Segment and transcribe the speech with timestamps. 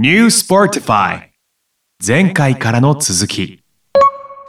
[0.00, 1.22] New Sportify
[2.06, 3.64] 前回からの続き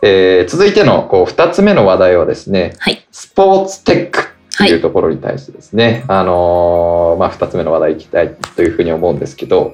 [0.03, 3.03] えー続いてのこう2つ目の話題はですね、はい。
[3.11, 9.73] スポーツテックというところに対してですね、あのーまあ、2つ目の話題いきたいというふうに思うんですけど、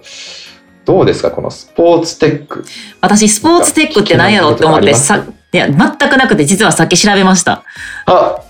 [0.86, 2.64] どうですか、このスポーツテック？
[3.02, 7.66] 私、スポーツテックって何やろうって思って、さ、いや、全くなくて、実はさっき調べました。
[8.06, 8.42] あ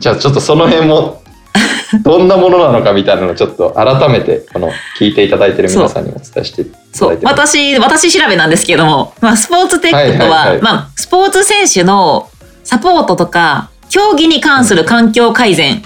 [0.00, 1.21] じゃあちょっとその辺も、
[2.02, 7.24] どんなものなのかみたいなのをちょっと改めて、この聞いていただいてる皆さんにお伝えしていたそうだいて。
[7.26, 7.34] ます。
[7.34, 12.28] 私、私調べなんですけども、まあ、スポーツテックとは、はいはいはいまあ、スポーツ選手の
[12.64, 15.82] サポートとか、競技に関する環境改善、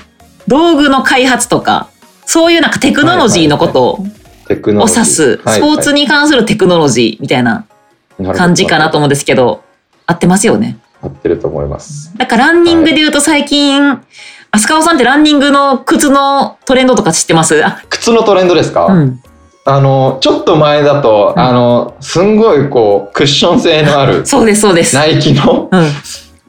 [0.46, 1.88] 道具の開発とか、
[2.24, 4.06] そういうなんかテクノロジーのことを
[4.48, 7.66] 指す、はいスポーツに関するテクノロジーみたいな
[8.34, 9.64] 感じかなと思うんですけど、
[10.06, 10.78] 合ってますよね。
[11.02, 12.16] 合ってると思います。
[12.16, 14.00] だからランニングで言うと最近、
[14.56, 17.62] 飛鳥尾さんってランニングの靴のトレンドとか知ってます？
[17.62, 19.22] あ、靴のトレンドですか、うん。
[19.66, 21.42] あの、ちょっと前だと、うん。
[21.42, 24.94] あの、すんごいこう、クッション性のあるそうです、そうです。
[24.96, 25.86] ナイキのうん。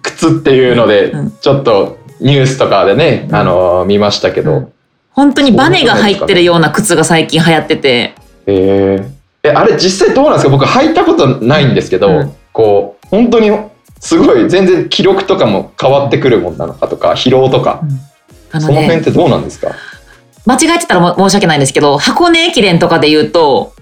[0.01, 3.35] 靴っていうのでうん、ちょっとニュースとかでね、うん。
[3.35, 4.73] あの、見ましたけど、うん。
[5.11, 9.49] 本当にバネが入ってるような靴が最近流行ってて、えー。
[9.49, 10.49] え、あれ実際どうなんですか？
[10.49, 12.35] 僕履いたことないんですけど、うん。
[12.53, 13.51] こう、本当に
[13.99, 17.81] すごい全然記録とかも変わってくるもんなのかとか、疲労とか、
[18.51, 19.71] あのね、その辺ってどうなんですか？
[20.45, 23.73] 間違えてたらも申し訳ないんですけど、箱根駅伝とかで言うと、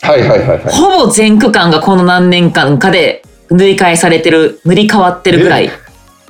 [0.00, 0.60] はいはいはいはい。
[0.72, 5.70] ほぼ全区間がこの何年間かで塗り替えされてる、塗り替わってるぐらい、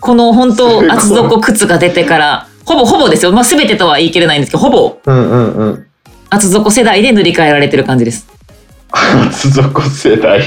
[0.00, 3.32] この本当厚底靴が出てから、ほぼほぼですよ。
[3.32, 5.86] まあ全てとは言い切れないんですけど、ほぼうんうんうん。
[6.30, 8.26] 厚底世代で塗り替えられてる感じです。
[8.90, 10.42] 厚底世代。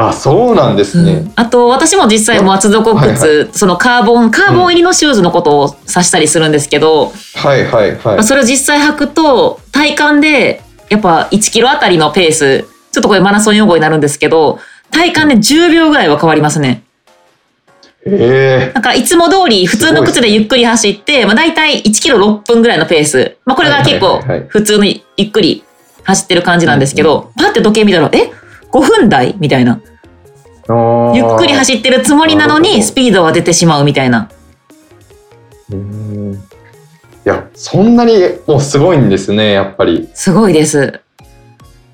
[0.00, 1.12] あ、そうなんですね。
[1.12, 1.32] うん。
[1.34, 8.16] あと私も実際厚底靴、はいそのカーボンカーボン入りのシューズのことを指したりするんですけど、はいはいはい。
[8.16, 8.22] まあ。
[8.22, 14.60] それを実際履くと体感でやっぱ1キロあたりのペースちょっとこれマラソン用語になるんですけど
[14.92, 16.84] 体感で10秒ぐらいは変わりますね。
[18.06, 18.70] え。
[18.72, 24.48] だからいつも通り普通の靴でゆっくり走って、まあ、大体1キロ6分ぐらいのペース、まあ、これが結構はいはいはいはい。
[24.48, 25.64] 普通にゆっくり
[26.04, 28.30] 走ってる感じなんですけど、パッて時計見たらえ？
[28.72, 34.30] 5分台みたいなー、ゆっくり走ってるつもりなのにスピードは出てしまうみたいな。
[35.70, 36.36] うーんい
[37.24, 38.14] や、そんなに
[38.46, 40.08] もうすごいんですね、やっぱり。
[40.14, 41.00] すごいです。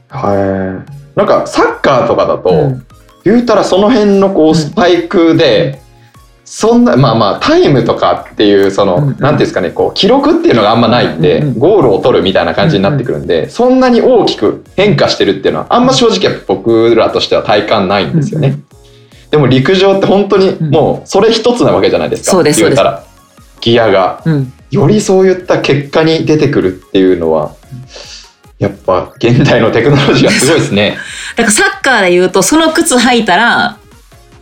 [0.08, 0.84] は
[1.16, 1.18] い。
[1.18, 2.86] なんかサッカーとかだと、うん
[3.24, 5.80] 言うたらその辺のこうんうスパイクで、
[6.44, 9.06] そんなまあまあタイムとかっていうその、うんうん。
[9.06, 11.58] なんていうんですかねこう記録っていうのがあんまないんで、うんうん。
[11.58, 18.48] ゴールを取るみたいな感じになってくるんで、そんなに大きく変化してるっていうのはあんま正直僕らとしては体感ないんですよね。
[18.48, 18.64] うん
[19.34, 22.30] でも陸上って本当にもうそれ一つなわけじゃないですか。
[22.30, 23.04] そうです言うたら
[23.60, 24.22] ギアが。
[24.24, 24.52] うん。
[24.70, 27.56] よりそういった結果に出てくるっていうのは
[28.58, 30.98] やっぱ現代のテクノロジーがすごいですね。
[31.34, 33.76] だからサッカーで言うとその靴履いたら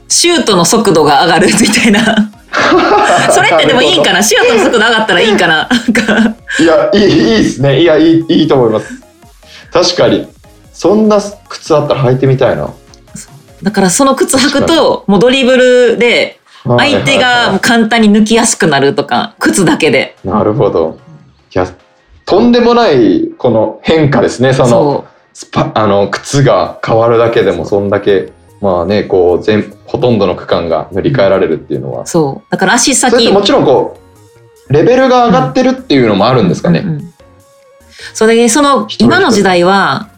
[0.09, 2.31] シュートの速度が上がるみたいな
[3.33, 4.23] それってでもいいんかな？
[4.23, 5.69] シュートの速度上がったらいいんかな？
[6.61, 7.81] いや、いい、いいですね。
[7.81, 8.87] いや、いい、いいと思います。
[9.73, 10.29] 確かに。
[10.73, 11.19] そんな
[11.49, 12.71] 靴あったら履いてみたいな。
[13.63, 20.99] だからその靴履くともうドリブルで相手が簡単に抜きやすくなるとか靴だけでなるほど。
[21.55, 21.67] いや、
[22.25, 24.53] とんでもない、この変化ですね。
[24.53, 28.33] その、そスパ、あの、靴が変わるだけでも、そんだけ、
[28.63, 32.07] まあね、こう、全、ほとんどの区間が塗り替えられるっていうのはう。
[32.07, 33.99] そうだから足先もちろんこ
[34.69, 36.81] う、レベルが上がってるっていうのもあるんですかね。
[36.81, 37.13] うんうん
[38.15, 40.09] それでその今の時代は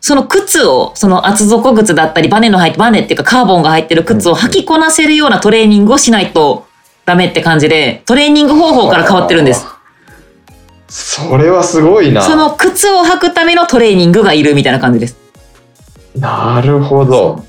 [0.00, 6.66] その靴をその厚底靴だったりバネの入ってバネっていうかカーボンが入ってる靴を履きこなせるようなトレーニングをしないと
[7.04, 9.66] ダメって感じでトレーニング方法から変わってるんです。
[10.88, 12.22] それはすごいな。
[12.22, 15.16] その靴を履くためのトレーニングがいるみたいな感じです。
[16.18, 17.44] なるほど。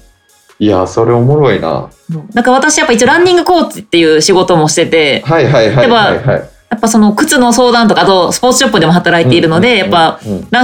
[0.59, 1.89] いや、それおもろいな。
[2.33, 6.49] だから私やっぱ一応ランニングコーチっていう仕事もしててはいはいはいはいはい。
[6.69, 10.19] やっぱその靴の相談とかあとスポーツショップでも働いているのでやっぱ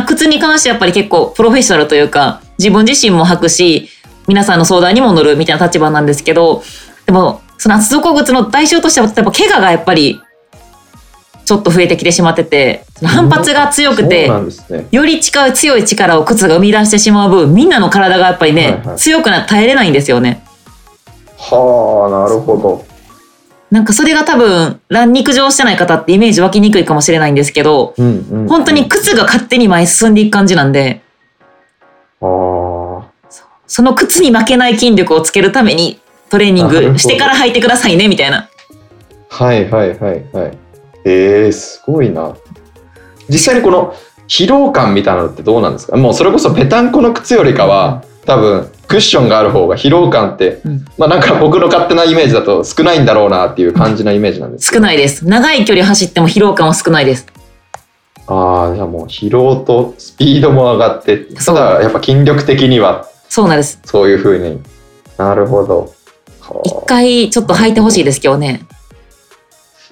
[0.07, 3.89] 靴に関してやっぱり結構プロフェッショナルというか自分自身も履くし
[4.27, 6.63] 皆さんの相談にも乗るみたいな立場なんですけど
[7.05, 10.19] でもその厚底靴の代償としてはやっぱ怪我がやっぱり
[11.49, 14.87] ちょっと増えてきてしまってて反発が強くてね。
[14.91, 20.43] より近い強い力を靴が生み出してしまう分みんなの体がやっぱりね、はいはい強くな耐えれないんですよね。
[21.37, 22.85] はあ、なるほど。
[23.71, 31.01] なんかそれが多分ラン肉上してない方ってイメージ湧きにくいかもしれないんですけどうんうん、本当に靴が勝手に前に進んでいく感じなんで
[32.21, 33.09] ああ。
[33.65, 35.99] その靴に負けない筋力をつけるために
[36.29, 38.49] トレーニングしてから履いてくださいねみたいな。
[39.29, 40.68] はいはいはいはい。
[41.05, 42.35] えー、すごいな。
[43.29, 43.93] 実際にこの
[44.27, 45.97] 疲労感みたいなのってどうなんですか？
[45.97, 55.25] もうそれこそぺたんこの靴よりかは多分クッションがある方が疲労感って、うんまあなんか僕の勝手なイメージだと少ないんだろうなっていう感じなイメージなんです少ないです。
[55.25, 57.25] 長い距離走っても疲労感は少ないです。
[58.27, 63.79] ああじゃあもう疲労とスピードも上がってただやっぱ筋力的にはそうなんです。
[63.85, 64.61] そういうふうに
[65.17, 65.93] なるほど
[66.41, 68.61] はあ一回ちょっと履いてほしいです、今日ね。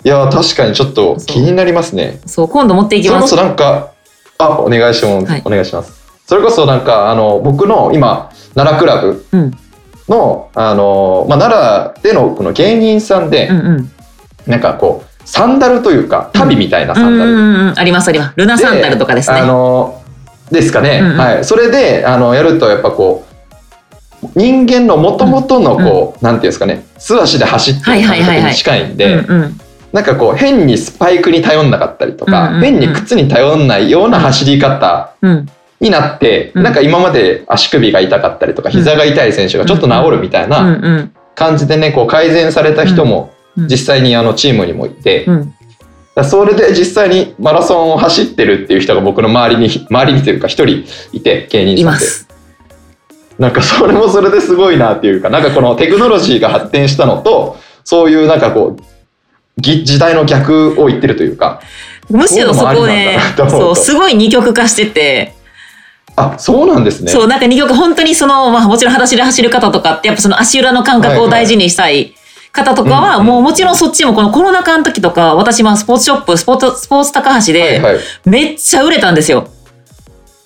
[0.08, 3.48] いや確かにちょっと気になりますねそう、今度持っていきますそれこそ。
[3.50, 3.92] なんか
[4.38, 5.92] あお願いします、はいお願いします
[6.26, 9.52] それこそなんかあの僕の今奈良クラブうん。
[10.08, 13.92] のあの、まあ、奈良でのこの芸人さんで、うんうん。
[14.46, 17.80] なんかこうサンダルというか足袋みたいなサンダル、うんうんうん。
[17.80, 18.34] ありますあります。
[18.38, 19.42] ルナサンダルとかですね。
[19.42, 20.02] あの
[20.52, 23.26] ですかね、うんうんはい、それであのやるとやっぱこ
[24.24, 29.67] う人間の元々のこう、なんていうんですかね素足で走ってるはいはいはいはい感覚に近いんで、うんうん。
[29.94, 32.62] なんかこう変にスパイクに頼んなかったりとか、うんうんうん。
[32.64, 35.46] 変に靴に頼んないような走り方うん。
[35.80, 36.64] になって、うん。
[36.64, 41.12] なんか今まで足首が痛かったりとか膝が痛い選手がちょっと治るみたいうんなうん。
[41.36, 43.68] 感じでねこう改善された人もうん。
[43.68, 45.26] 実際にあのチームにもいて、
[46.16, 52.06] だそれで実際にマラソンを走ってるっていう人が僕の周りに周りにというか一人いて芸人さんで。
[53.40, 58.87] なんかそれもそれですごいなっていうか、なんかこのテクノロジーが発展したのと、そういうなんかこう、ぎ
[59.58, 61.62] 時代の逆を言ってるというか、
[62.10, 63.20] むしろそこね
[63.50, 65.34] そうすごい二極化してて、
[66.16, 67.12] あ、そうなんですね。
[67.12, 72.16] そう、なんか二極、本当にその、まあもちろん裸足で走る方とかって、やっぱその足裏の感覚を大事にしたい
[72.52, 77.98] 方とかは、はいはいもうもちろんそっちもこのコロナ禍の時とか、私はスポーツショップ、スポーツ、スポーツ高橋はいで、はい。
[78.26, 79.48] めっちゃ売れたんですよ。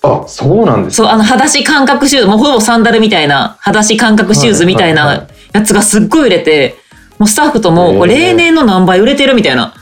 [0.02, 6.81] あ、そうなんですそう、あの、裸足感覚シューズ、もうほぼサンダルみたいな、裸足感覚シューズみたいなやつがすっごい売れて、
[7.22, 9.74] もうスタッフとも、こ例年の何倍売れてるみたいな。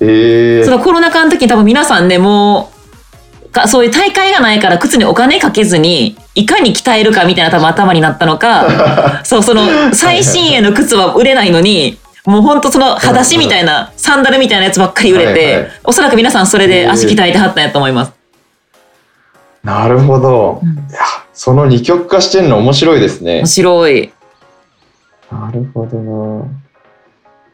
[0.00, 2.72] えーそのコロナ禍の時に多分皆さんね、も
[3.44, 18.12] う、かそういう大会がないから靴にお金かけずに、いかに鍛えるかみたいな多分頭になったのか、 そう、その最新鋭の靴は売れないのに、もうほんとその裸足みたいな、サンダルみたいなやつばっかり売れはいはてい、おそらく皆さんそれで足鍛えてはったんやと思います。
[19.62, 20.58] なるほど。
[20.60, 20.98] うんいや、
[21.32, 23.46] その二極化してるの面白いですね面。
[23.46, 24.12] 白い。
[25.30, 26.46] なるほどな。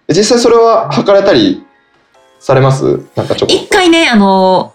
[0.09, 1.65] え実際それは測られたり
[2.39, 3.01] されます？
[3.15, 3.55] なんかちょっと。
[3.55, 4.75] 一回ね、あの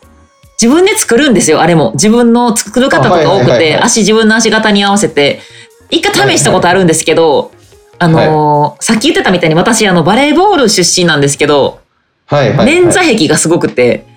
[0.61, 1.91] 自分で作るんですよ、あれも。
[1.93, 5.41] 自分の作る方とか多くあはいはいはいて、はい足、自分の足型に合わせて。
[5.91, 7.51] 一回試したことあるんですけど、
[7.99, 11.79] あのさっき言ってたみたいに私、あの、バレーボール出身なんですけど、
[12.25, 12.81] はいはい、はい。
[12.81, 14.07] 捻挫壁がすごくて、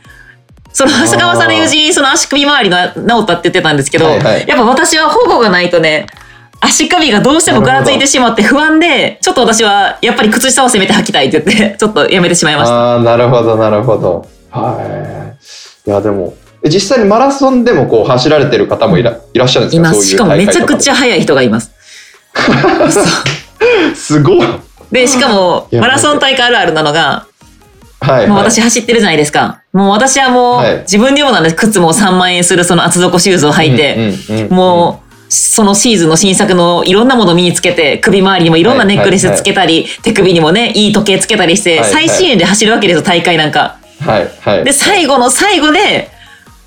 [0.73, 6.07] その、長谷川さんの友人、その足首周りの治ったって言ってたんですけど、はいはいやっぱ私は保護がないとね、
[6.61, 12.75] 足首がどうしてもぐらついてしまって不安で、ちょっと私はやっぱり靴下を攻めて履きたいって言って、ちょっとやめてしまいました。
[12.75, 14.27] ああ、なるほど、なるほど。
[14.51, 15.37] は
[15.87, 15.89] い。
[15.89, 16.35] いや、でも、
[16.65, 19.89] え実際にマラソンでもこう走られてる方もいらいらっしゃるんですか？
[19.89, 20.05] います。
[20.07, 20.93] しかもめちゃくちゃ。
[20.93, 21.71] ゃ速い人がいます。
[23.95, 24.47] すごい。
[24.91, 27.27] で、しかも、マラソン大会あるあるなのが、
[28.01, 28.27] はい、はい。
[28.29, 29.61] もう私走ってるじゃないですか。
[29.73, 31.57] もう私はもう、はい自分でもなんです。
[31.57, 43.79] 靴も3万円するその厚底シューズを履いて、もう、そのシーズンの新作のいろんなもの身につけて、首周りにもいろんなネックレスつけたり、手首にもね、いい時計つけたりして、最新鋭で走るわけですよ、大会なんか。
[44.01, 44.65] はい、はい。
[44.65, 46.11] で、最後の最後で、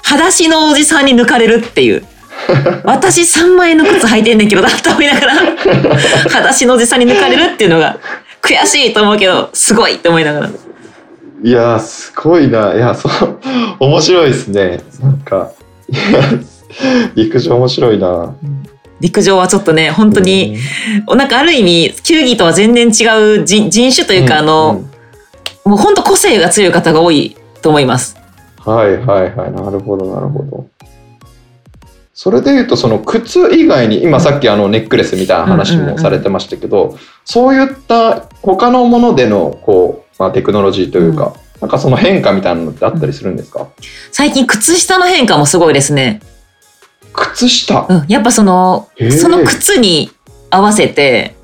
[0.04, 2.04] 裸足のおじさんに抜かれるっていう。
[2.84, 5.34] 私3万円の靴履いてんねんけど、だって思いながら、
[6.30, 7.98] 裸足のおじさんに抜かれるっていうのが、
[8.41, 10.50] 悔しいと思うけど、すごいって思いながら。
[11.44, 12.74] いやー、すごいな。
[12.74, 13.39] いや、そう、
[13.80, 14.82] 面白いですね。
[15.01, 15.51] なんか、
[15.89, 16.22] いや、
[17.16, 18.36] 陸上面白いな。
[19.00, 20.58] 陸上はちょっとね、本当に、
[21.08, 24.92] なんかある意味、球技とは全然違う人人種というか、あの、うん
[25.66, 28.18] もう本当個性が強い方が多いと思います。
[28.58, 29.51] はいはいはい。
[29.51, 30.68] なるほどなるほど。
[32.13, 43.68] それで言うと、その靴以外に、今さっきあのネックレスみたいな話もされてましたけど、そういった他のものでのこう、まあ、テクノロジーというか、なんかその変化みたいなのってあったりするんですか、
[44.12, 46.22] 最近靴下の変化もすごいですね。
[47.13, 47.86] 靴下。
[47.89, 50.12] うん、やっぱそのへー、その靴に
[50.50, 51.36] 合わせて、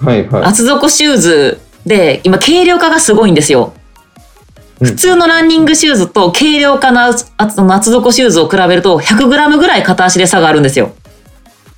[0.00, 0.44] はいはい。
[0.44, 3.72] 厚底シューズで、今軽量化がすごいんですよ。
[3.76, 3.82] うん
[4.82, 10.90] 普通のランニングシューズと軽量化の厚底シューズを比べると 100g ぐらい片足で差があるんですよ。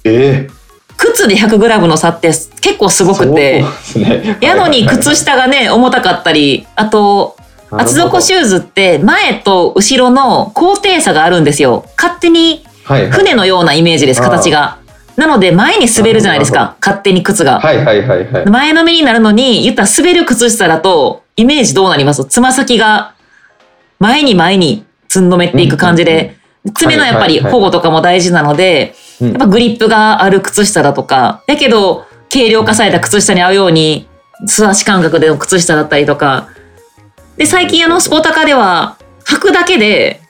[0.05, 0.65] ええ
[0.97, 4.39] 靴で 100g の差って結構すごくて、そうですね。
[4.41, 7.37] やのに靴下がね、重たかったり、あと、
[7.71, 11.85] 厚底シューズって前と後ろの高低差があるんですよ。
[12.01, 14.79] 勝手にはいはい船のようなイメージです、形が。
[15.17, 17.61] なので前に滑るじゃないですか、勝手に靴が。
[17.61, 18.47] はいはいはいはい。
[18.47, 22.25] 前のめりになるのに、言ったら滑る靴下だと、イメージどうなります？
[22.25, 23.15] つま先が
[23.99, 26.37] 前に前につんのめっていく感じで、
[26.75, 34.09] 爪のやっぱり保護とかも大事なので、うんやっぱグリップがある靴下だとか、だけど軽量化された靴下に合うように
[34.47, 36.49] 素足感覚での靴下だったりとか。
[37.37, 40.21] で、最近あのスポタカでは履くだけで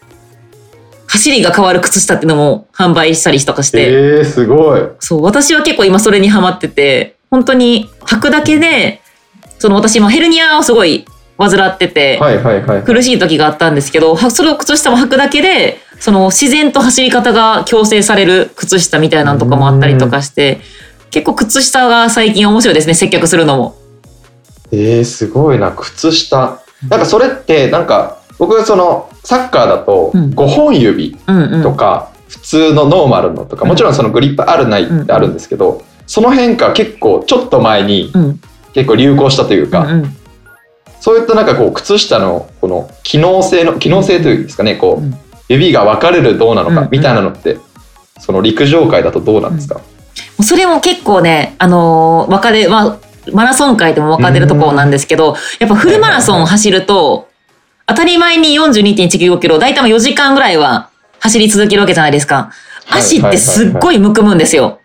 [1.14, 4.80] 走りが変わる靴下っていうのも販売したりとかして、えー、すごい。
[4.98, 9.00] そう、私は結構今それにハマってて、本当に履くだけで、
[9.60, 11.06] その私今ヘルニアをすごい
[11.38, 12.82] 患ってて、はいはいはい。
[12.82, 20.60] 苦しい時があったんですけど、はそれを靴下も履くだけで、その自然と走り方が強制される靴下みたいなのとかもあったりとかして、
[21.12, 23.76] 結構靴下が最近面白いですね、接客するのも。
[24.72, 30.30] えー、すごいな靴下なんかそれってなんか僕そのサッカーだとうん。
[30.30, 31.16] 5本指。
[31.62, 33.68] とか普通のノーマルのとか、うん。
[33.68, 38.40] もちろんそのグリップあるないってあるんですけど、その変化結構ちょっと前にうん。
[38.72, 39.86] 結構流行したというか。
[41.00, 45.14] そういったなんかこう靴下のこの機能性の機能性というんですかねこう、うん。
[45.48, 47.58] 指が分かれるどうなのかみたいなのって、
[48.18, 49.80] その陸上界だとどうなんですか、
[50.42, 52.98] それも結構ね、あのー、分かれ、まあ、
[53.32, 57.28] マラソン界でも分かれるところなんですけど、やっぱフルマラソンを走ると、
[57.86, 62.36] 当たり前に42.195キロ、大体まあ4時間ぐらいは走り続けるわけじゃないですか。
[62.36, 64.80] はい足ってすっごいむくむんですよ。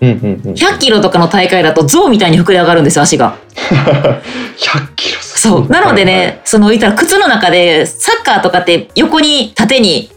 [0.00, 3.36] うんうんうん、100キロとかの大会だと象みたいに膨れ上がるんですよ、足が。
[3.54, 5.68] 100キロそう。
[5.68, 10.10] なのでね、はいはいその言ったら靴の中で、サッカーとかって横に縦に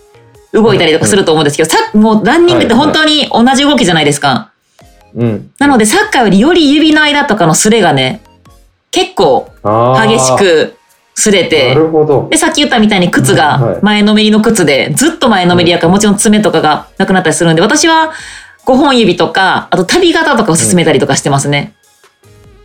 [0.53, 4.51] 動いたりとかすると思うんですけど、さもうランニングって本当に同じ動きじゃないですか。
[5.15, 8.21] うん、なのでサッカーよりより指の間とかのスレがね、
[8.91, 10.74] 結構激しく
[11.17, 12.27] 擦れなて、るほど。
[12.29, 18.11] で、さっき言ったみたいに靴はいが前のめりの靴で、ずっと前のめりやからもちろん爪とかがなくなったりするんで、私は
[18.65, 21.73] 5本指とか、あと旅型とかを進めたりとかしてますね。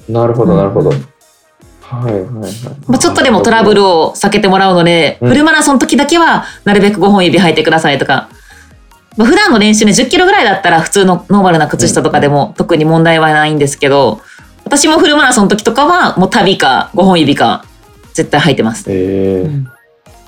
[0.09, 1.07] なるほどなるほど、うん
[1.81, 2.31] はいはいはい。
[2.87, 8.29] まあ、ちょっとでもトラブルを避けてもらうので、うんフルマラソンの時だけはなるべく5本指履いてくださいとか、
[9.17, 14.21] まあ、普段の練習ね10キロぐらいだったら普通のノーマルな靴下とかでも特に問題はないんですけど、
[14.65, 17.65] 私もフルマラソンの時とかはもう旅か5本指か
[18.15, 18.85] 絶対履いてます。
[18.89, 19.47] えー。
[19.47, 19.69] うん。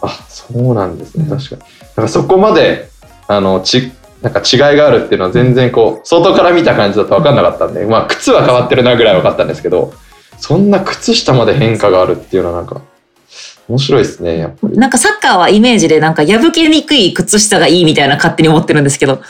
[0.03, 1.27] あそうなんですね。
[1.29, 1.39] うん。
[1.39, 1.63] 確かに。
[1.97, 2.89] なんかそこまで
[3.29, 9.93] あのちなんか違いがあるっていうのは全然こう外から見た感じだと分かんなかったんで、まあ靴は変わってるなぐらい分かったんですけど
[10.39, 12.83] そんな靴下まで変化があるっていうのはなんか
[13.69, 14.79] 面白いですねやっぱり。
[14.79, 19.21] なんかサッカーはイメージでなんか破けにくい靴下がいいみたいな勝手に思ってるんですけど。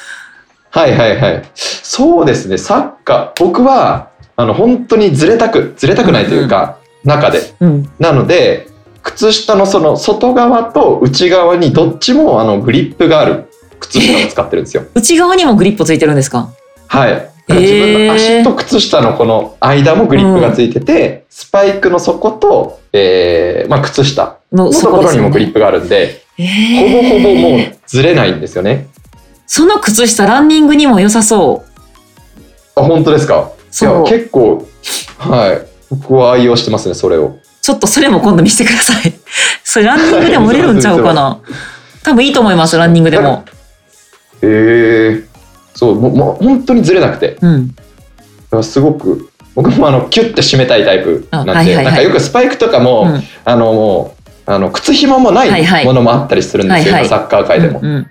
[0.71, 1.50] はいはいはい。
[1.54, 3.42] そうですねサッカー。
[3.42, 7.90] 僕はあの本当にずれたくずれたくないというか、中でうん。
[7.99, 8.68] なので
[9.02, 13.47] 靴下のその外側と内側にどっちもあのグリップがある
[13.80, 14.85] 靴下を使ってるんですよ。
[14.94, 16.49] 内側にもグリップついてるんですか？
[16.87, 17.28] はい。
[17.49, 26.44] 自分の足と靴下のこの間もグリップがついてて、スパイクの底と、えーまあ、靴下ののところにもグリップがあるんで、え
[26.78, 28.87] ほぼほぼもーうずれないんですよね。
[29.49, 31.64] その靴下ランニングにも良さそ
[32.76, 32.80] う。
[32.80, 33.50] あ本当ですか？
[33.82, 34.02] いや。
[34.04, 34.64] 結構
[35.18, 37.38] はい僕は愛用してますねそれを。
[37.61, 39.12] ちょっとそれも今度見せてください。
[39.62, 41.38] それランニングでも売れるんちゃうかな。
[42.02, 43.44] 多分いいと思います、ランニングでも。
[44.40, 45.25] えー、
[45.75, 47.75] そうもうもう本当にずれなくてうん。
[48.62, 57.80] すごく僕もあのキュッて締めたいタイプなんで、あはいはいはいなんかよくスパイクとかも、うんあのもうあの靴紐もなはいものもあったりするんですよ、はいはいサッカー界でも。
[57.82, 58.06] うん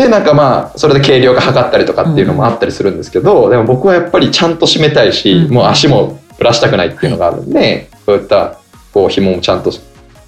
[0.00, 5.52] でなんかまあそれで軽量化測ったりとかっていうのもあったりするんですけど、でも僕はやっぱりちゃんと締めたいし、うん。
[5.52, 8.58] もう足もぶらしたくないっていうのがあるんで、そういった
[8.94, 9.70] こう紐もちゃんと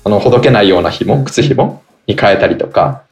[0.04, 1.24] あのほどけないような紐、うん。
[1.24, 3.02] 靴紐に変えたりとか。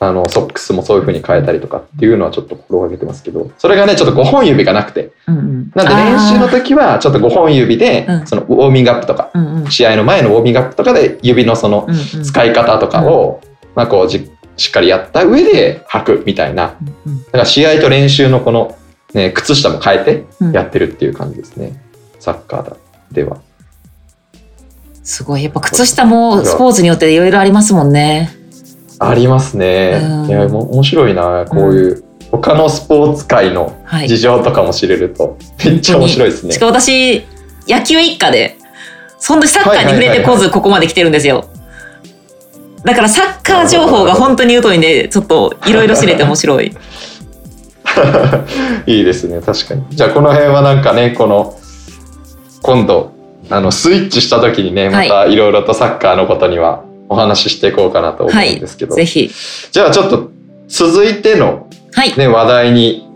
[0.00, 5.72] あのソックスもそういう風に変えたりとかっていうのはちょっと心がけてますけどそれがねちょっと5本指がなくてうんうん。
[5.74, 8.26] なんで練習の時はちょっと5本指でうん。
[8.26, 9.70] そのウォーミングアップとかうんうん。
[9.70, 12.24] 試合の前のウォーミングアップとかで指のそのうんうん。
[12.24, 13.40] 使い方とかを
[13.76, 18.76] まあこうじしっかりやった上で履くみたいなうんだから試合と練習のこの、
[19.12, 21.80] ね、靴下も変えてうんやってるっていう感じですね、
[22.20, 22.76] サッカーだ
[23.12, 23.38] では。
[25.02, 25.44] すごい。
[25.44, 28.30] やっぱ靴下もスポーツによっていろいろありますもんね。
[28.98, 30.00] ありますね。
[30.02, 34.08] うんいやもう面白いなこういう他のスポーツ界のはい。
[34.08, 36.58] 事情とかも知れるとめっちゃ面白いですねし。
[36.58, 37.26] かも私、
[37.68, 38.56] 野球一家で、
[39.18, 41.48] そんなサッカーに触れてこずここまで来てるんですよ。
[42.84, 46.76] だからサッカー情報が本当に疎いんで、ちょっといろいろ知れて面白い。
[48.86, 49.84] いいですね確かに。
[49.90, 51.56] じゃあこの辺はなんかねこの
[52.62, 53.12] 今度
[53.50, 58.58] あのスイッチした時にねまたいろいろとサッカーのことにはお話ししていこうかなと思うんはい。
[58.58, 59.30] ですけど、ぜひ。
[59.70, 60.30] じゃあちょっと
[60.68, 62.16] 続いてのはい。
[62.18, 63.08] ね、話題に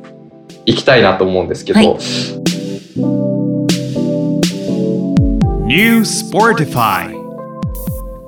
[0.64, 1.88] 行きたいなと思うんですけど、はい
[5.68, 7.17] New Sportify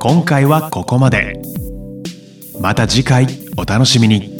[0.03, 1.43] 今回はここまで。
[2.59, 3.27] また次回
[3.59, 4.40] お楽しみに。